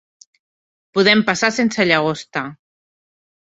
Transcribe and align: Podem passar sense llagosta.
Podem 0.99 1.21
passar 1.29 1.51
sense 1.59 1.87
llagosta. 1.93 2.47